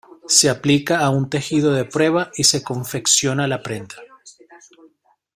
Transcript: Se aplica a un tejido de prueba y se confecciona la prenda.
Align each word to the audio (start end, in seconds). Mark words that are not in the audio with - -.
Se 0.27 0.49
aplica 0.49 0.97
a 1.01 1.11
un 1.11 1.29
tejido 1.29 1.73
de 1.73 1.85
prueba 1.85 2.31
y 2.33 2.45
se 2.45 2.63
confecciona 2.63 3.45
la 3.45 3.61
prenda. 3.61 3.97